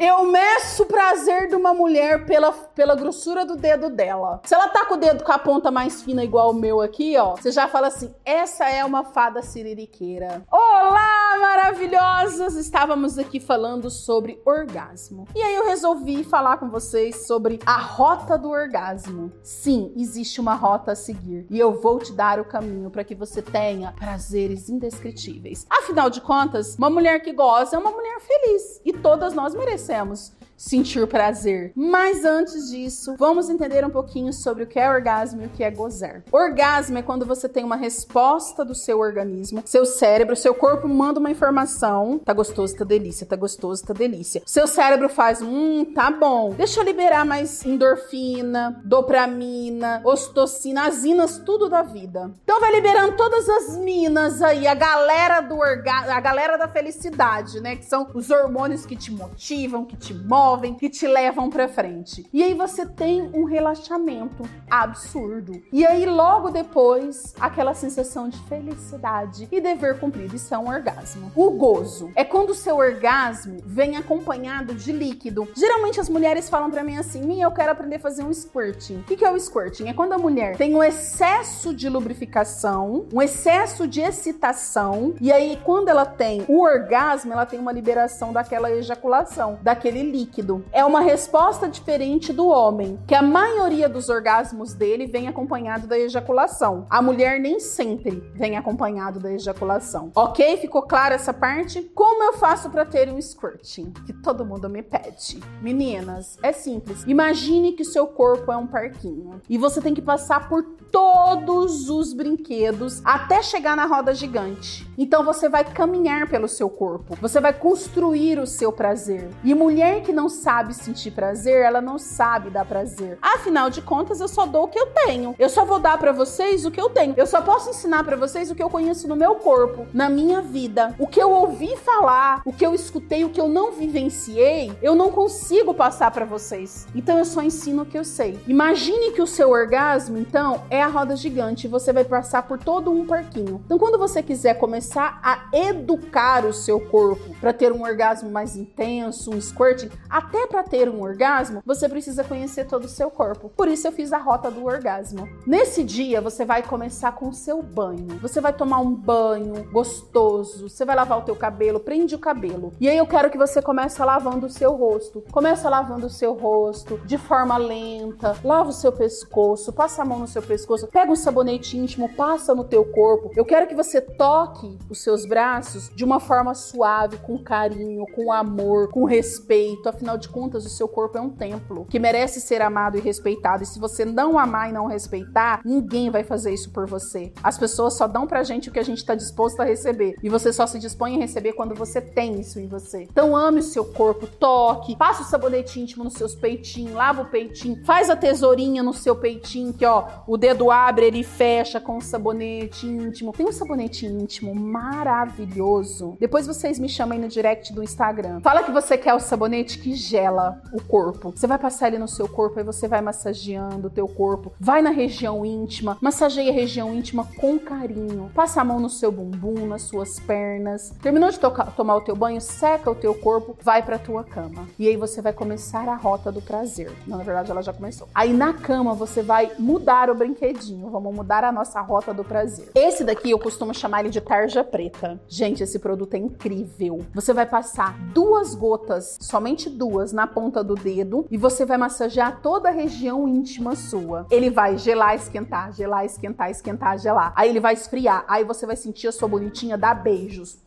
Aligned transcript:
Eu 0.00 0.24
meço 0.24 0.84
o 0.84 0.86
prazer 0.86 1.48
de 1.48 1.54
uma 1.54 1.74
mulher 1.74 2.24
pela, 2.24 2.52
pela 2.52 2.94
grossura 2.94 3.44
do 3.44 3.54
dedo 3.54 3.90
dela. 3.90 4.40
Se 4.44 4.54
ela 4.54 4.66
tá 4.70 4.86
com 4.86 4.94
o 4.94 4.96
dedo 4.96 5.22
com 5.22 5.30
a 5.30 5.38
ponta 5.38 5.70
mais 5.70 6.02
fina, 6.02 6.24
igual 6.24 6.52
o 6.52 6.54
meu 6.54 6.80
aqui, 6.80 7.18
ó, 7.18 7.36
você 7.36 7.52
já 7.52 7.68
fala 7.68 7.88
assim: 7.88 8.10
essa 8.24 8.66
é 8.66 8.82
uma 8.82 9.04
fada 9.04 9.42
siririqueira. 9.42 10.42
Olá, 10.50 11.19
maravilhosas! 11.38 12.54
Estávamos 12.56 13.18
aqui 13.18 13.38
falando 13.38 13.90
sobre 13.90 14.40
orgasmo. 14.44 15.26
E 15.34 15.42
aí 15.42 15.54
eu 15.54 15.66
resolvi 15.66 16.24
falar 16.24 16.56
com 16.58 16.68
vocês 16.68 17.26
sobre 17.26 17.58
a 17.64 17.78
rota 17.78 18.36
do 18.36 18.50
orgasmo. 18.50 19.32
Sim, 19.42 19.92
existe 19.96 20.40
uma 20.40 20.54
rota 20.54 20.92
a 20.92 20.96
seguir. 20.96 21.46
E 21.50 21.58
eu 21.58 21.80
vou 21.80 21.98
te 21.98 22.12
dar 22.12 22.40
o 22.40 22.44
caminho 22.44 22.90
para 22.90 23.04
que 23.04 23.14
você 23.14 23.40
tenha 23.42 23.92
prazeres 23.92 24.68
indescritíveis. 24.68 25.66
Afinal 25.70 26.10
de 26.10 26.20
contas, 26.20 26.76
uma 26.76 26.90
mulher 26.90 27.20
que 27.20 27.32
goza 27.32 27.76
é 27.76 27.78
uma 27.78 27.90
mulher 27.90 28.20
feliz. 28.20 28.80
E 28.84 28.92
todas 28.92 29.34
nós 29.34 29.54
merecemos 29.54 30.32
sentir 30.60 31.06
prazer. 31.06 31.72
Mas 31.74 32.22
antes 32.22 32.70
disso, 32.70 33.14
vamos 33.18 33.48
entender 33.48 33.82
um 33.82 33.88
pouquinho 33.88 34.30
sobre 34.30 34.64
o 34.64 34.66
que 34.66 34.78
é 34.78 34.90
orgasmo 34.90 35.42
e 35.42 35.46
o 35.46 35.48
que 35.48 35.64
é 35.64 35.70
gozar. 35.70 36.22
Orgasmo 36.30 36.98
é 36.98 37.02
quando 37.02 37.24
você 37.24 37.48
tem 37.48 37.64
uma 37.64 37.76
resposta 37.76 38.62
do 38.62 38.74
seu 38.74 38.98
organismo, 38.98 39.62
seu 39.64 39.86
cérebro, 39.86 40.36
seu 40.36 40.54
corpo 40.54 40.86
manda 40.86 41.18
uma 41.18 41.30
informação, 41.30 42.18
tá 42.22 42.34
gostoso, 42.34 42.76
tá 42.76 42.84
delícia, 42.84 43.26
tá 43.26 43.36
gostoso, 43.36 43.86
tá 43.86 43.94
delícia. 43.94 44.42
Seu 44.44 44.66
cérebro 44.66 45.08
faz, 45.08 45.40
hum, 45.40 45.94
tá 45.94 46.10
bom. 46.10 46.50
Deixa 46.50 46.80
eu 46.80 46.84
liberar 46.84 47.24
mais 47.24 47.64
endorfina, 47.64 48.82
dopamina, 48.84 50.02
ocitocina, 50.04 50.86
as 50.86 51.04
inas, 51.04 51.38
tudo 51.38 51.70
da 51.70 51.82
vida. 51.82 52.30
Então 52.44 52.60
vai 52.60 52.70
liberando 52.70 53.16
todas 53.16 53.48
as 53.48 53.78
minas 53.78 54.42
aí, 54.42 54.66
a 54.66 54.74
galera 54.74 55.40
do 55.40 55.56
orgasmo, 55.56 56.10
a 56.10 56.20
galera 56.20 56.58
da 56.58 56.68
felicidade, 56.68 57.60
né, 57.60 57.76
que 57.76 57.86
são 57.86 58.06
os 58.12 58.28
hormônios 58.30 58.84
que 58.84 58.94
te 58.94 59.10
motivam, 59.10 59.86
que 59.86 59.96
te 59.96 60.12
movem 60.12 60.49
movem, 60.50 60.74
que 60.74 60.90
te 60.90 61.06
levam 61.06 61.48
para 61.48 61.68
frente. 61.68 62.26
E 62.32 62.42
aí 62.42 62.54
você 62.54 62.84
tem 62.84 63.22
um 63.32 63.44
relaxamento 63.44 64.42
absurdo. 64.68 65.62
E 65.72 65.86
aí 65.86 66.04
logo 66.04 66.50
depois, 66.50 67.34
aquela 67.38 67.72
sensação 67.72 68.28
de 68.28 68.38
felicidade 68.48 69.48
e 69.50 69.60
dever 69.60 70.00
cumprido. 70.00 70.34
Isso 70.34 70.52
é 70.52 70.58
um 70.58 70.68
orgasmo. 70.68 71.30
O 71.36 71.50
gozo 71.50 72.10
é 72.16 72.24
quando 72.24 72.50
o 72.50 72.54
seu 72.54 72.76
orgasmo 72.76 73.58
vem 73.64 73.96
acompanhado 73.96 74.74
de 74.74 74.90
líquido. 74.90 75.46
Geralmente 75.54 76.00
as 76.00 76.08
mulheres 76.08 76.48
falam 76.48 76.70
para 76.70 76.82
mim 76.82 76.96
assim: 76.96 77.22
"Minha, 77.22 77.44
eu 77.44 77.52
quero 77.52 77.70
aprender 77.70 77.96
a 77.96 78.00
fazer 78.00 78.24
um 78.24 78.32
squirting". 78.32 78.98
O 78.98 79.02
que 79.04 79.24
é 79.24 79.30
o 79.30 79.38
squirting? 79.38 79.88
É 79.88 79.92
quando 79.92 80.14
a 80.14 80.18
mulher 80.18 80.56
tem 80.56 80.74
um 80.74 80.82
excesso 80.82 81.72
de 81.72 81.88
lubrificação, 81.88 83.06
um 83.12 83.22
excesso 83.22 83.86
de 83.86 84.00
excitação, 84.00 85.14
e 85.20 85.30
aí 85.30 85.60
quando 85.64 85.88
ela 85.88 86.04
tem 86.04 86.44
o 86.48 86.62
orgasmo, 86.62 87.32
ela 87.32 87.46
tem 87.46 87.60
uma 87.60 87.72
liberação 87.72 88.32
daquela 88.32 88.70
ejaculação, 88.70 89.58
daquele 89.62 90.02
líquido 90.02 90.39
líquido. 90.40 90.64
É 90.72 90.84
uma 90.84 91.00
resposta 91.00 91.68
diferente 91.68 92.32
do 92.32 92.48
homem, 92.48 92.98
que 93.06 93.14
a 93.14 93.22
maioria 93.22 93.88
dos 93.88 94.08
orgasmos 94.08 94.74
dele 94.74 95.06
vem 95.06 95.28
acompanhado 95.28 95.86
da 95.86 95.98
ejaculação. 95.98 96.86
A 96.90 97.02
mulher 97.02 97.38
nem 97.38 97.60
sempre 97.60 98.22
vem 98.34 98.56
acompanhado 98.56 99.20
da 99.20 99.32
ejaculação. 99.32 100.10
Ok? 100.14 100.56
Ficou 100.56 100.82
clara 100.82 101.14
essa 101.14 101.32
parte? 101.32 101.82
Como 101.94 102.22
eu 102.24 102.32
faço 102.34 102.70
para 102.70 102.84
ter 102.84 103.10
um 103.10 103.20
squirting? 103.20 103.92
Que 104.06 104.12
todo 104.12 104.44
mundo 104.44 104.68
me 104.68 104.82
pede. 104.82 105.40
Meninas, 105.60 106.38
é 106.42 106.52
simples. 106.52 107.04
Imagine 107.06 107.72
que 107.72 107.84
seu 107.84 108.06
corpo 108.06 108.50
é 108.50 108.56
um 108.56 108.66
parquinho 108.66 109.40
e 109.48 109.58
você 109.58 109.80
tem 109.80 109.94
que 109.94 110.02
passar 110.02 110.48
por 110.48 110.80
todos 110.90 111.88
os 111.88 112.12
brinquedos 112.12 113.00
até 113.04 113.42
chegar 113.42 113.76
na 113.76 113.86
roda 113.86 114.14
gigante. 114.14 114.88
Então 114.98 115.24
você 115.24 115.48
vai 115.48 115.64
caminhar 115.64 116.28
pelo 116.28 116.48
seu 116.48 116.68
corpo, 116.68 117.16
você 117.20 117.40
vai 117.40 117.52
construir 117.52 118.38
o 118.38 118.46
seu 118.46 118.72
prazer. 118.72 119.28
E 119.44 119.54
mulher 119.54 120.02
que 120.02 120.12
não 120.12 120.28
sabe 120.30 120.72
sentir 120.72 121.10
prazer, 121.10 121.62
ela 121.62 121.80
não 121.80 121.98
sabe 121.98 122.50
dar 122.50 122.64
prazer. 122.64 123.18
Afinal 123.20 123.68
de 123.68 123.82
contas, 123.82 124.20
eu 124.20 124.28
só 124.28 124.46
dou 124.46 124.64
o 124.64 124.68
que 124.68 124.78
eu 124.78 124.86
tenho. 124.86 125.34
Eu 125.38 125.48
só 125.48 125.64
vou 125.64 125.78
dar 125.78 125.98
para 125.98 126.12
vocês 126.12 126.64
o 126.64 126.70
que 126.70 126.80
eu 126.80 126.88
tenho. 126.90 127.14
Eu 127.16 127.26
só 127.26 127.42
posso 127.42 127.70
ensinar 127.70 128.04
para 128.04 128.16
vocês 128.16 128.50
o 128.50 128.54
que 128.54 128.62
eu 128.62 128.70
conheço 128.70 129.08
no 129.08 129.16
meu 129.16 129.34
corpo, 129.36 129.86
na 129.92 130.08
minha 130.08 130.40
vida. 130.40 130.94
O 130.98 131.06
que 131.06 131.20
eu 131.20 131.30
ouvi 131.30 131.76
falar, 131.76 132.42
o 132.44 132.52
que 132.52 132.64
eu 132.64 132.74
escutei, 132.74 133.24
o 133.24 133.30
que 133.30 133.40
eu 133.40 133.48
não 133.48 133.72
vivenciei, 133.72 134.72
eu 134.80 134.94
não 134.94 135.10
consigo 135.10 135.74
passar 135.74 136.10
para 136.10 136.24
vocês. 136.24 136.86
Então 136.94 137.18
eu 137.18 137.24
só 137.24 137.42
ensino 137.42 137.82
o 137.82 137.86
que 137.86 137.98
eu 137.98 138.04
sei. 138.04 138.38
Imagine 138.46 139.12
que 139.12 139.22
o 139.22 139.26
seu 139.26 139.50
orgasmo, 139.50 140.18
então, 140.18 140.62
é 140.70 140.82
a 140.82 140.86
roda 140.86 141.16
gigante 141.16 141.66
e 141.66 141.70
você 141.70 141.92
vai 141.92 142.04
passar 142.04 142.42
por 142.44 142.58
todo 142.58 142.90
um 142.90 143.06
parquinho. 143.06 143.60
Então, 143.64 143.78
quando 143.78 143.98
você 143.98 144.22
quiser 144.22 144.54
começar 144.54 145.20
a 145.22 145.48
educar 145.56 146.44
o 146.44 146.52
seu 146.52 146.80
corpo 146.80 147.34
para 147.40 147.52
ter 147.52 147.72
um 147.72 147.82
orgasmo 147.82 148.30
mais 148.30 148.56
intenso, 148.56 149.30
um 149.30 149.40
squirting, 149.40 149.90
até 150.20 150.46
para 150.46 150.62
ter 150.62 150.88
um 150.88 151.00
orgasmo, 151.00 151.62
você 151.64 151.88
precisa 151.88 152.22
conhecer 152.22 152.66
todo 152.66 152.84
o 152.84 152.88
seu 152.88 153.10
corpo. 153.10 153.48
Por 153.56 153.68
isso 153.68 153.86
eu 153.86 153.92
fiz 153.92 154.12
a 154.12 154.18
rota 154.18 154.50
do 154.50 154.64
orgasmo. 154.64 155.28
Nesse 155.46 155.82
dia, 155.82 156.20
você 156.20 156.44
vai 156.44 156.62
começar 156.62 157.12
com 157.12 157.28
o 157.28 157.34
seu 157.34 157.62
banho. 157.62 158.18
Você 158.20 158.40
vai 158.40 158.52
tomar 158.52 158.80
um 158.80 158.94
banho 158.94 159.64
gostoso, 159.72 160.68
você 160.68 160.84
vai 160.84 160.94
lavar 160.94 161.18
o 161.18 161.22
teu 161.22 161.34
cabelo, 161.34 161.80
prende 161.80 162.14
o 162.14 162.18
cabelo. 162.18 162.72
E 162.78 162.88
aí 162.88 162.96
eu 162.96 163.06
quero 163.06 163.30
que 163.30 163.38
você 163.38 163.62
comece 163.62 164.02
lavando 164.02 164.46
o 164.46 164.50
seu 164.50 164.72
rosto. 164.74 165.24
Começa 165.32 165.68
lavando 165.68 166.06
o 166.06 166.10
seu 166.10 166.34
rosto 166.34 166.98
de 167.04 167.16
forma 167.16 167.56
lenta, 167.56 168.36
lava 168.44 168.68
o 168.68 168.72
seu 168.72 168.92
pescoço, 168.92 169.72
passa 169.72 170.02
a 170.02 170.04
mão 170.04 170.18
no 170.18 170.28
seu 170.28 170.42
pescoço 170.42 170.86
pega 170.92 171.12
um 171.12 171.16
sabonete 171.16 171.78
íntimo, 171.78 172.08
passa 172.10 172.54
no 172.54 172.64
teu 172.64 172.84
corpo. 172.84 173.30
Eu 173.36 173.44
quero 173.44 173.66
que 173.66 173.74
você 173.74 174.00
toque 174.00 174.78
os 174.88 175.02
seus 175.02 175.24
braços 175.24 175.90
de 175.94 176.04
uma 176.04 176.20
forma 176.20 176.54
suave, 176.54 177.16
com 177.18 177.38
carinho, 177.38 178.04
com 178.14 178.32
amor, 178.32 178.88
com 178.90 179.04
respeito. 179.04 179.88
Afinal 180.00 180.16
de 180.16 180.30
contas, 180.30 180.64
o 180.64 180.70
seu 180.70 180.88
corpo 180.88 181.18
é 181.18 181.20
um 181.20 181.28
templo 181.28 181.84
que 181.84 181.98
merece 181.98 182.40
ser 182.40 182.62
amado 182.62 182.96
e 182.96 183.02
respeitado. 183.02 183.62
E 183.62 183.66
se 183.66 183.78
você 183.78 184.02
não 184.02 184.38
amar 184.38 184.70
e 184.70 184.72
não 184.72 184.86
respeitar, 184.86 185.60
ninguém 185.62 186.08
vai 186.08 186.24
fazer 186.24 186.54
isso 186.54 186.70
por 186.70 186.86
você. 186.86 187.34
As 187.42 187.58
pessoas 187.58 187.92
só 187.92 188.08
dão 188.08 188.26
pra 188.26 188.42
gente 188.42 188.70
o 188.70 188.72
que 188.72 188.78
a 188.78 188.82
gente 188.82 188.96
está 188.96 189.14
disposto 189.14 189.60
a 189.60 189.64
receber. 189.64 190.16
E 190.22 190.30
você 190.30 190.54
só 190.54 190.66
se 190.66 190.78
dispõe 190.78 191.16
a 191.16 191.18
receber 191.18 191.52
quando 191.52 191.74
você 191.74 192.00
tem 192.00 192.40
isso 192.40 192.58
em 192.58 192.66
você. 192.66 193.02
Então 193.02 193.36
ame 193.36 193.60
o 193.60 193.62
seu 193.62 193.84
corpo, 193.84 194.26
toque, 194.26 194.96
passa 194.96 195.20
o 195.20 195.26
sabonete 195.26 195.78
íntimo 195.78 196.02
nos 196.02 196.14
seus 196.14 196.34
peitinhos, 196.34 196.94
lava 196.94 197.20
o 197.20 197.26
peitinho, 197.26 197.84
faz 197.84 198.08
a 198.08 198.16
tesourinha 198.16 198.82
no 198.82 198.94
seu 198.94 199.14
peitinho, 199.14 199.74
que 199.74 199.84
ó, 199.84 200.06
o 200.26 200.38
dedo 200.38 200.70
abre, 200.70 201.04
ele 201.04 201.22
fecha 201.22 201.78
com 201.78 201.98
um 201.98 202.00
sabonete 202.00 202.86
íntimo. 202.86 203.32
Tem 203.32 203.46
um 203.46 203.52
sabonete 203.52 204.06
íntimo 204.06 204.54
maravilhoso. 204.54 206.16
Depois 206.18 206.46
vocês 206.46 206.78
me 206.78 206.88
chamam 206.88 207.18
aí 207.18 207.22
no 207.22 207.28
direct 207.28 207.70
do 207.74 207.82
Instagram. 207.82 208.40
Fala 208.40 208.62
que 208.62 208.70
você 208.70 208.96
quer 208.96 209.12
o 209.12 209.20
sabonete 209.20 209.78
que 209.78 209.89
gela 209.94 210.60
o 210.72 210.82
corpo. 210.82 211.32
Você 211.34 211.46
vai 211.46 211.58
passar 211.58 211.88
ele 211.88 211.98
no 211.98 212.08
seu 212.08 212.28
corpo 212.28 212.60
e 212.60 212.64
você 212.64 212.86
vai 212.86 213.00
massageando 213.00 213.88
o 213.88 213.90
teu 213.90 214.06
corpo. 214.06 214.52
Vai 214.60 214.82
na 214.82 214.90
região 214.90 215.44
íntima, 215.44 215.96
massageia 216.00 216.50
a 216.50 216.54
região 216.54 216.94
íntima 216.94 217.26
com 217.38 217.58
carinho. 217.58 218.30
Passa 218.34 218.60
a 218.60 218.64
mão 218.64 218.78
no 218.78 218.90
seu 218.90 219.10
bumbum, 219.10 219.66
nas 219.66 219.82
suas 219.82 220.20
pernas. 220.20 220.92
Terminou 221.02 221.30
de 221.30 221.38
tocar, 221.38 221.74
tomar 221.74 221.96
o 221.96 222.00
teu 222.00 222.14
banho, 222.14 222.40
seca 222.40 222.90
o 222.90 222.94
teu 222.94 223.14
corpo, 223.14 223.56
vai 223.62 223.82
pra 223.82 223.98
tua 223.98 224.24
cama. 224.24 224.68
E 224.78 224.86
aí 224.88 224.96
você 224.96 225.22
vai 225.22 225.32
começar 225.32 225.88
a 225.88 225.96
rota 225.96 226.30
do 226.30 226.42
prazer. 226.42 226.92
Não, 227.06 227.18
na 227.18 227.24
verdade, 227.24 227.50
ela 227.50 227.62
já 227.62 227.72
começou. 227.72 228.08
Aí 228.14 228.32
na 228.32 228.52
cama 228.52 228.94
você 228.94 229.22
vai 229.22 229.52
mudar 229.58 230.10
o 230.10 230.14
brinquedo 230.14 230.50
Vamos 230.90 231.14
mudar 231.14 231.44
a 231.44 231.52
nossa 231.52 231.80
rota 231.80 232.12
do 232.12 232.24
prazer. 232.24 232.70
Esse 232.74 233.04
daqui 233.04 233.30
eu 233.30 233.38
costumo 233.38 233.72
chamar 233.72 234.00
ele 234.00 234.10
de 234.10 234.20
tarja 234.20 234.64
preta. 234.64 235.20
Gente, 235.28 235.62
esse 235.62 235.78
produto 235.78 236.14
é 236.14 236.18
incrível. 236.18 237.04
Você 237.14 237.32
vai 237.32 237.46
passar 237.46 237.96
duas 238.12 238.54
gotas, 238.54 239.16
somente 239.20 239.70
duas, 239.80 240.12
na 240.12 240.26
ponta 240.26 240.62
do 240.62 240.74
dedo 240.74 241.26
e 241.30 241.38
você 241.38 241.64
vai 241.64 241.78
massagear 241.78 242.42
toda 242.42 242.68
a 242.68 242.72
região 242.72 243.26
íntima 243.26 243.74
sua. 243.74 244.26
Ele 244.30 244.50
vai 244.50 244.76
gelar, 244.76 245.14
esquentar, 245.14 245.72
gelar, 245.72 246.04
esquentar, 246.04 246.50
esquentar, 246.50 246.98
gelar. 246.98 247.32
Aí 247.34 247.48
ele 247.48 247.60
vai 247.60 247.72
esfriar. 247.72 248.26
Aí 248.28 248.44
você 248.44 248.66
vai 248.66 248.76
sentir 248.76 249.08
a 249.08 249.12
sua 249.12 249.26
bonitinha 249.26 249.78
dar 249.78 249.94
beijos. 249.94 250.58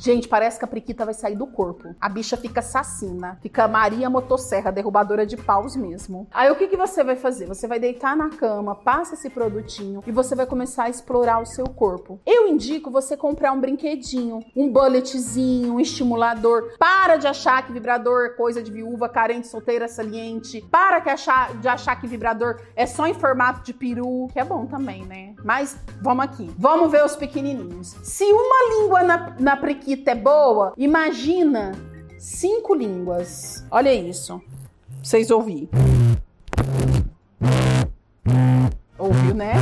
Gente, 0.00 0.26
parece 0.26 0.58
que 0.58 0.64
a 0.64 0.68
priquita 0.68 1.04
vai 1.04 1.12
sair 1.12 1.36
do 1.36 1.46
corpo. 1.46 1.94
A 2.00 2.08
bicha 2.08 2.34
fica 2.34 2.60
assassina. 2.60 3.38
Fica 3.42 3.68
Maria 3.68 4.08
Motosserra, 4.08 4.72
derrubadora 4.72 5.26
de 5.26 5.36
paus 5.36 5.76
mesmo. 5.76 6.26
Aí 6.32 6.50
o 6.50 6.56
que, 6.56 6.68
que 6.68 6.76
você 6.76 7.04
vai 7.04 7.16
fazer? 7.16 7.46
Você 7.46 7.68
vai 7.68 7.78
deitar 7.78 8.16
na 8.16 8.30
cama, 8.30 8.74
passa 8.74 9.12
esse 9.12 9.28
produtinho 9.28 10.02
e 10.06 10.10
você 10.10 10.34
vai 10.34 10.46
começar 10.46 10.84
a 10.84 10.88
explorar 10.88 11.42
o 11.42 11.44
seu 11.44 11.66
corpo. 11.66 12.18
Eu 12.24 12.48
indico 12.48 12.90
você 12.90 13.14
comprar 13.14 13.52
um 13.52 13.60
brinquedinho, 13.60 14.40
um 14.56 14.72
bulletzinho, 14.72 15.74
um 15.74 15.80
estimulador. 15.80 16.76
Para 16.78 17.18
de 17.18 17.26
achar 17.26 17.66
que 17.66 17.72
vibrador 17.72 18.24
é 18.24 18.28
coisa 18.30 18.62
de 18.62 18.72
viúva, 18.72 19.06
carente, 19.06 19.48
solteira, 19.48 19.86
saliente. 19.86 20.62
Para 20.70 21.00
de 21.00 21.10
achar, 21.10 21.54
de 21.58 21.68
achar 21.68 22.00
que 22.00 22.06
vibrador 22.06 22.58
é 22.74 22.86
só 22.86 23.06
em 23.06 23.12
formato 23.12 23.62
de 23.62 23.74
peru, 23.74 24.28
que 24.32 24.40
é 24.40 24.44
bom 24.44 24.64
também, 24.64 25.04
né? 25.04 25.29
Mas 25.44 25.76
vamos 26.02 26.24
aqui. 26.24 26.50
Vamos 26.58 26.90
ver 26.90 27.04
os 27.04 27.16
pequenininhos. 27.16 27.96
Se 28.02 28.24
uma 28.24 28.76
língua 28.76 29.02
na, 29.02 29.36
na 29.38 29.56
priquita 29.56 30.10
é 30.10 30.14
boa, 30.14 30.72
imagina 30.76 31.72
cinco 32.18 32.74
línguas. 32.74 33.64
Olha 33.70 33.92
isso. 33.92 34.40
Vocês 35.02 35.30
ouviram. 35.30 35.68
Ouviu, 38.98 39.34
né? 39.34 39.54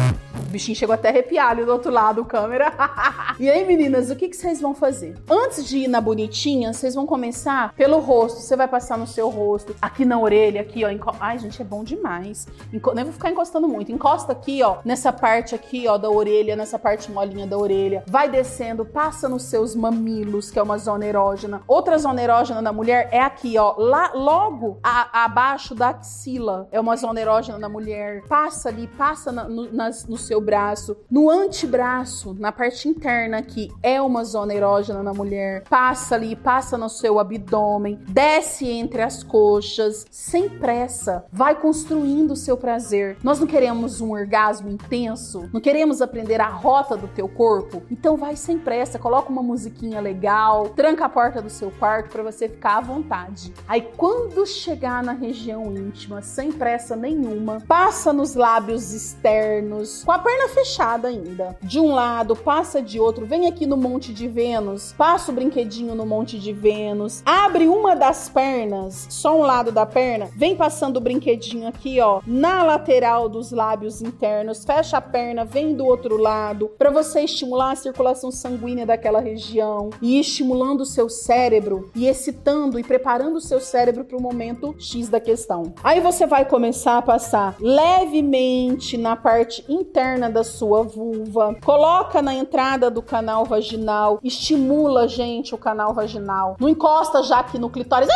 O 0.48 0.50
bichinho 0.50 0.74
chegou 0.74 0.94
até 0.94 1.10
arrepiar 1.10 1.50
ali 1.50 1.62
do 1.62 1.70
outro 1.70 1.92
lado, 1.92 2.24
câmera. 2.24 2.72
e 3.38 3.50
aí, 3.50 3.66
meninas, 3.66 4.08
o 4.08 4.16
que, 4.16 4.30
que 4.30 4.34
vocês 4.34 4.62
vão 4.62 4.74
fazer? 4.74 5.14
Antes 5.28 5.68
de 5.68 5.80
ir 5.80 5.88
na 5.88 6.00
bonitinha, 6.00 6.72
vocês 6.72 6.94
vão 6.94 7.04
começar 7.04 7.74
pelo 7.74 7.98
rosto. 7.98 8.40
Você 8.40 8.56
vai 8.56 8.66
passar 8.66 8.96
no 8.96 9.06
seu 9.06 9.28
rosto, 9.28 9.76
aqui 9.80 10.06
na 10.06 10.18
orelha, 10.18 10.62
aqui, 10.62 10.86
ó. 10.86 10.88
Enco... 10.88 11.14
Ai, 11.20 11.38
gente, 11.38 11.60
é 11.60 11.64
bom 11.66 11.84
demais. 11.84 12.48
Enco... 12.72 12.94
Nem 12.94 13.04
vou 13.04 13.12
ficar 13.12 13.30
encostando 13.30 13.68
muito. 13.68 13.92
Encosta 13.92 14.32
aqui, 14.32 14.62
ó, 14.62 14.78
nessa 14.86 15.12
parte 15.12 15.54
aqui, 15.54 15.86
ó, 15.86 15.98
da 15.98 16.08
orelha, 16.08 16.56
nessa 16.56 16.78
parte 16.78 17.12
molinha 17.12 17.46
da 17.46 17.58
orelha. 17.58 18.02
Vai 18.06 18.30
descendo, 18.30 18.86
passa 18.86 19.28
nos 19.28 19.42
seus 19.42 19.74
mamilos, 19.74 20.50
que 20.50 20.58
é 20.58 20.62
uma 20.62 20.78
zona 20.78 21.04
erógena. 21.04 21.60
Outra 21.68 21.98
zona 21.98 22.22
erógena 22.22 22.62
da 22.62 22.72
mulher 22.72 23.10
é 23.12 23.20
aqui, 23.20 23.58
ó, 23.58 23.74
lá 23.76 24.12
logo 24.14 24.78
a, 24.82 25.24
abaixo 25.26 25.74
da 25.74 25.90
axila. 25.90 26.68
É 26.72 26.80
uma 26.80 26.96
zona 26.96 27.20
erógena 27.20 27.58
da 27.58 27.68
mulher. 27.68 28.22
Passa 28.26 28.70
ali, 28.70 28.86
passa 28.86 29.30
na, 29.30 29.44
no, 29.44 29.70
nas, 29.70 30.06
no 30.06 30.16
seu 30.16 30.37
braço. 30.40 30.96
No 31.10 31.30
antebraço, 31.30 32.34
na 32.38 32.52
parte 32.52 32.88
interna 32.88 33.38
aqui, 33.38 33.70
é 33.82 34.00
uma 34.00 34.24
zona 34.24 34.54
erógena 34.54 35.02
na 35.02 35.12
mulher. 35.12 35.64
Passa 35.68 36.14
ali, 36.14 36.36
passa 36.36 36.76
no 36.76 36.88
seu 36.88 37.18
abdômen, 37.18 37.98
desce 38.08 38.68
entre 38.68 39.02
as 39.02 39.22
coxas, 39.22 40.06
sem 40.10 40.48
pressa. 40.48 41.24
Vai 41.32 41.54
construindo 41.54 42.32
o 42.32 42.36
seu 42.36 42.56
prazer. 42.56 43.16
Nós 43.22 43.40
não 43.40 43.46
queremos 43.46 44.00
um 44.00 44.12
orgasmo 44.12 44.68
intenso, 44.70 45.48
não 45.52 45.60
queremos 45.60 46.00
aprender 46.02 46.40
a 46.40 46.48
rota 46.48 46.96
do 46.96 47.08
teu 47.08 47.28
corpo. 47.28 47.82
Então 47.90 48.16
vai 48.16 48.36
sem 48.36 48.58
pressa, 48.58 48.98
coloca 48.98 49.30
uma 49.30 49.42
musiquinha 49.42 50.00
legal, 50.00 50.68
tranca 50.70 51.04
a 51.04 51.08
porta 51.08 51.40
do 51.40 51.50
seu 51.50 51.70
quarto 51.70 52.10
para 52.10 52.22
você 52.22 52.48
ficar 52.48 52.78
à 52.78 52.80
vontade. 52.80 53.52
Aí 53.66 53.82
quando 53.96 54.46
chegar 54.46 55.02
na 55.02 55.12
região 55.12 55.72
íntima, 55.72 56.22
sem 56.22 56.52
pressa 56.52 56.96
nenhuma, 56.96 57.62
passa 57.66 58.12
nos 58.12 58.34
lábios 58.34 58.92
externos, 58.92 60.04
com 60.04 60.12
a 60.12 60.18
perna 60.28 60.48
fechada 60.48 61.08
ainda. 61.08 61.56
De 61.62 61.80
um 61.80 61.94
lado, 61.94 62.36
passa 62.36 62.82
de 62.82 63.00
outro, 63.00 63.24
vem 63.24 63.46
aqui 63.46 63.64
no 63.64 63.78
Monte 63.78 64.12
de 64.12 64.28
Vênus, 64.28 64.92
passa 64.92 65.32
o 65.32 65.34
brinquedinho 65.34 65.94
no 65.94 66.04
Monte 66.04 66.38
de 66.38 66.52
Vênus, 66.52 67.22
abre 67.24 67.66
uma 67.66 67.96
das 67.96 68.28
pernas, 68.28 69.06
só 69.08 69.34
um 69.34 69.40
lado 69.40 69.72
da 69.72 69.86
perna, 69.86 70.28
vem 70.36 70.54
passando 70.54 70.98
o 70.98 71.00
brinquedinho 71.00 71.66
aqui, 71.66 71.98
ó, 71.98 72.20
na 72.26 72.62
lateral 72.62 73.26
dos 73.26 73.52
lábios 73.52 74.02
internos, 74.02 74.66
fecha 74.66 74.98
a 74.98 75.00
perna, 75.00 75.46
vem 75.46 75.74
do 75.74 75.86
outro 75.86 76.18
lado, 76.18 76.68
para 76.76 76.90
você 76.90 77.22
estimular 77.22 77.72
a 77.72 77.76
circulação 77.76 78.30
sanguínea 78.30 78.84
daquela 78.84 79.20
região 79.20 79.88
e 80.02 80.20
estimulando 80.20 80.82
o 80.82 80.86
seu 80.86 81.08
cérebro 81.08 81.90
e 81.94 82.06
excitando 82.06 82.78
e 82.78 82.84
preparando 82.84 83.36
o 83.36 83.40
seu 83.40 83.60
cérebro 83.60 84.04
para 84.04 84.18
o 84.18 84.20
momento 84.20 84.74
X 84.78 85.08
da 85.08 85.20
questão. 85.20 85.72
Aí 85.82 86.00
você 86.00 86.26
vai 86.26 86.44
começar 86.44 86.98
a 86.98 87.02
passar 87.02 87.56
levemente 87.58 88.98
na 88.98 89.16
parte 89.16 89.64
interna 89.66 90.17
da 90.26 90.42
sua 90.42 90.82
vulva, 90.82 91.54
coloca 91.62 92.22
na 92.22 92.34
entrada 92.34 92.90
do 92.90 93.02
canal 93.02 93.44
vaginal, 93.44 94.18
estimula, 94.24 95.06
gente, 95.06 95.54
o 95.54 95.58
canal 95.58 95.92
vaginal. 95.92 96.56
Não 96.58 96.68
encosta 96.68 97.22
já 97.22 97.40
aqui 97.40 97.58
no 97.58 97.68
clitóris. 97.68 98.08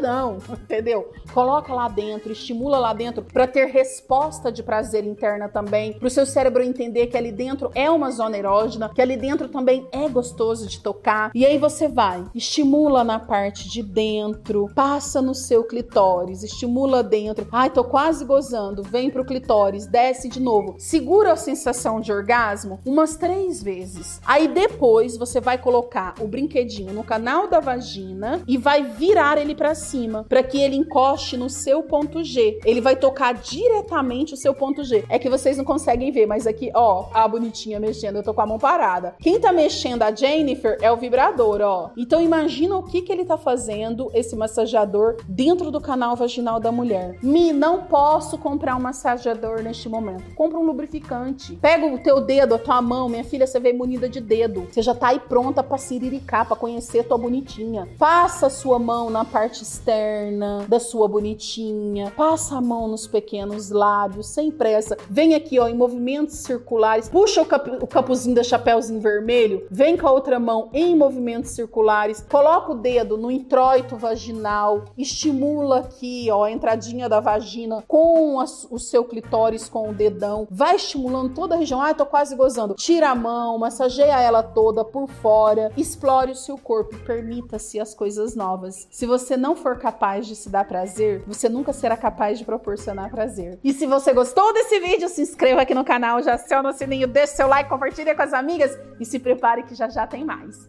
Não, 0.00 0.38
entendeu? 0.50 1.12
Coloca 1.32 1.72
lá 1.72 1.88
dentro, 1.88 2.32
estimula 2.32 2.78
lá 2.78 2.92
dentro 2.92 3.22
para 3.22 3.46
ter 3.46 3.66
resposta 3.66 4.52
de 4.52 4.62
prazer 4.62 5.04
interna 5.04 5.48
também, 5.48 5.94
para 5.94 6.06
o 6.06 6.10
seu 6.10 6.26
cérebro 6.26 6.62
entender 6.62 7.06
que 7.06 7.16
ali 7.16 7.32
dentro 7.32 7.70
é 7.74 7.90
uma 7.90 8.10
zona 8.10 8.36
erógena, 8.36 8.90
que 8.94 9.02
ali 9.02 9.16
dentro 9.16 9.48
também 9.48 9.86
é 9.92 10.08
gostoso 10.08 10.66
de 10.66 10.80
tocar. 10.80 11.30
E 11.34 11.44
aí 11.44 11.58
você 11.58 11.88
vai, 11.88 12.24
estimula 12.34 13.02
na 13.04 13.18
parte 13.18 13.68
de 13.68 13.82
dentro, 13.82 14.70
passa 14.74 15.20
no 15.22 15.34
seu 15.34 15.64
clitóris, 15.64 16.42
estimula 16.42 17.02
dentro. 17.02 17.46
Ai, 17.50 17.70
tô 17.70 17.84
quase 17.84 18.24
gozando. 18.24 18.82
Vem 18.82 19.10
pro 19.10 19.24
clitóris, 19.24 19.86
desce 19.86 20.28
de 20.28 20.40
novo. 20.40 20.76
Segura 20.78 21.32
a 21.32 21.36
sensação 21.36 22.00
de 22.00 22.12
orgasmo 22.12 22.80
umas 22.84 23.16
três 23.16 23.62
vezes. 23.62 24.20
Aí 24.26 24.48
depois 24.48 25.16
você 25.16 25.40
vai 25.40 25.58
colocar 25.58 26.14
o 26.20 26.26
brinquedinho 26.26 26.92
no 26.92 27.04
canal 27.04 27.48
da 27.48 27.60
vagina 27.60 28.42
e 28.46 28.56
vai 28.56 28.82
virar 28.82 29.38
ele 29.38 29.54
para 29.54 29.65
cima, 29.74 30.24
para 30.28 30.42
que 30.42 30.60
ele 30.60 30.76
encoste 30.76 31.36
no 31.36 31.48
seu 31.48 31.82
ponto 31.82 32.22
G. 32.22 32.58
Ele 32.64 32.80
vai 32.80 32.96
tocar 32.96 33.34
diretamente 33.34 34.34
o 34.34 34.36
seu 34.36 34.54
ponto 34.54 34.84
G. 34.84 35.04
É 35.08 35.18
que 35.18 35.28
vocês 35.28 35.56
não 35.56 35.64
conseguem 35.64 36.10
ver, 36.10 36.26
mas 36.26 36.46
aqui, 36.46 36.70
ó, 36.74 37.06
a 37.12 37.26
bonitinha 37.26 37.80
mexendo, 37.80 38.16
eu 38.16 38.22
tô 38.22 38.34
com 38.34 38.40
a 38.40 38.46
mão 38.46 38.58
parada. 38.58 39.14
Quem 39.20 39.40
tá 39.40 39.52
mexendo 39.52 40.02
a 40.02 40.14
Jennifer 40.14 40.78
é 40.80 40.90
o 40.90 40.96
vibrador, 40.96 41.60
ó. 41.60 41.90
Então 41.96 42.20
imagina 42.20 42.76
o 42.76 42.82
que 42.82 43.02
que 43.02 43.12
ele 43.12 43.24
tá 43.24 43.36
fazendo, 43.36 44.10
esse 44.14 44.36
massageador, 44.36 45.16
dentro 45.28 45.70
do 45.70 45.80
canal 45.80 46.16
vaginal 46.16 46.60
da 46.60 46.72
mulher. 46.72 47.18
Mi, 47.22 47.52
não 47.52 47.84
posso 47.84 48.38
comprar 48.38 48.76
um 48.76 48.80
massageador 48.80 49.62
neste 49.62 49.88
momento. 49.88 50.34
Compra 50.34 50.58
um 50.58 50.64
lubrificante. 50.64 51.54
Pega 51.56 51.86
o 51.86 51.98
teu 51.98 52.20
dedo, 52.20 52.54
a 52.54 52.58
tua 52.58 52.82
mão, 52.82 53.08
minha 53.08 53.24
filha, 53.24 53.46
você 53.46 53.58
veio 53.58 53.76
munida 53.76 54.08
de 54.08 54.20
dedo. 54.20 54.66
Você 54.70 54.82
já 54.82 54.94
tá 54.94 55.08
aí 55.08 55.20
pronta 55.20 55.62
pra 55.62 55.78
siriricar, 55.78 56.46
pra 56.46 56.56
conhecer 56.56 57.04
tua 57.04 57.18
bonitinha. 57.18 57.88
Passa 57.98 58.46
a 58.46 58.50
sua 58.50 58.78
mão 58.78 59.10
na 59.10 59.24
parte 59.24 59.55
externa 59.62 60.64
da 60.68 60.78
sua 60.80 61.08
bonitinha. 61.08 62.12
Passa 62.16 62.56
a 62.56 62.60
mão 62.60 62.88
nos 62.88 63.06
pequenos 63.06 63.70
lábios, 63.70 64.28
sem 64.28 64.50
pressa. 64.50 64.96
Vem 65.08 65.34
aqui, 65.34 65.58
ó, 65.58 65.68
em 65.68 65.74
movimentos 65.74 66.36
circulares. 66.36 67.08
Puxa 67.08 67.42
o, 67.42 67.46
cap 67.46 67.70
o 67.82 67.86
capuzinho 67.86 68.34
da 68.34 68.42
chapéuzinho 68.42 69.00
vermelho. 69.00 69.66
Vem 69.70 69.96
com 69.96 70.06
a 70.06 70.12
outra 70.12 70.38
mão 70.38 70.68
em 70.72 70.96
movimentos 70.96 71.50
circulares. 71.52 72.24
Coloca 72.28 72.72
o 72.72 72.76
dedo 72.76 73.16
no 73.16 73.30
introito 73.30 73.96
vaginal. 73.96 74.84
Estimula 74.96 75.80
aqui, 75.80 76.28
ó, 76.30 76.44
a 76.44 76.50
entradinha 76.50 77.08
da 77.08 77.20
vagina 77.20 77.84
com 77.86 78.40
a, 78.40 78.44
o 78.70 78.78
seu 78.78 79.04
clitóris 79.04 79.68
com 79.68 79.90
o 79.90 79.94
dedão. 79.94 80.46
Vai 80.50 80.76
estimulando 80.76 81.34
toda 81.34 81.54
a 81.54 81.58
região. 81.58 81.80
Ai, 81.80 81.94
tô 81.94 82.06
quase 82.06 82.34
gozando. 82.34 82.74
Tira 82.74 83.10
a 83.10 83.14
mão, 83.14 83.58
massageia 83.58 84.20
ela 84.20 84.42
toda 84.42 84.84
por 84.84 85.08
fora. 85.08 85.72
Explore 85.76 86.32
o 86.32 86.36
seu 86.36 86.58
corpo. 86.58 86.96
Permita-se 87.00 87.78
as 87.78 87.94
coisas 87.94 88.34
novas. 88.34 88.86
Se 88.90 89.06
você 89.06 89.36
não 89.36 89.45
for 89.54 89.78
capaz 89.78 90.26
de 90.26 90.34
se 90.34 90.48
dar 90.48 90.64
prazer, 90.64 91.22
você 91.26 91.48
nunca 91.48 91.72
será 91.72 91.96
capaz 91.96 92.38
de 92.38 92.44
proporcionar 92.44 93.10
prazer. 93.10 93.58
E 93.62 93.72
se 93.72 93.86
você 93.86 94.12
gostou 94.12 94.52
desse 94.52 94.80
vídeo, 94.80 95.08
se 95.08 95.20
inscreva 95.20 95.62
aqui 95.62 95.74
no 95.74 95.84
canal, 95.84 96.22
já 96.22 96.34
aciona 96.34 96.70
o 96.70 96.72
sininho, 96.72 97.06
deixe 97.06 97.34
seu 97.34 97.46
like, 97.46 97.68
compartilha 97.68 98.14
com 98.14 98.22
as 98.22 98.32
amigas 98.32 98.76
e 98.98 99.04
se 99.04 99.18
prepare 99.18 99.62
que 99.62 99.74
já 99.74 99.88
já 99.88 100.06
tem 100.06 100.24
mais. 100.24 100.66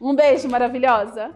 Um 0.00 0.14
beijo 0.14 0.48
maravilhosa! 0.48 1.34